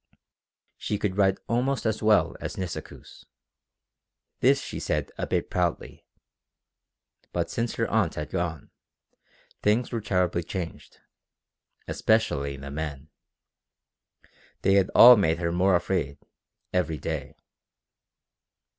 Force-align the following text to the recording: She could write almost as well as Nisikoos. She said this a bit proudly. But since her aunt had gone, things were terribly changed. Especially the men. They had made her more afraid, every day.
She 0.79 0.97
could 0.97 1.15
write 1.15 1.37
almost 1.47 1.85
as 1.85 2.01
well 2.01 2.35
as 2.39 2.57
Nisikoos. 2.57 3.23
She 4.41 4.79
said 4.79 5.07
this 5.09 5.13
a 5.19 5.27
bit 5.27 5.51
proudly. 5.51 6.07
But 7.31 7.51
since 7.51 7.75
her 7.75 7.87
aunt 7.87 8.15
had 8.15 8.31
gone, 8.31 8.71
things 9.61 9.91
were 9.91 10.01
terribly 10.01 10.41
changed. 10.41 11.01
Especially 11.87 12.57
the 12.57 12.71
men. 12.71 13.09
They 14.63 14.73
had 14.83 14.89
made 15.19 15.37
her 15.37 15.51
more 15.51 15.75
afraid, 15.75 16.17
every 16.73 16.97
day. 16.97 17.35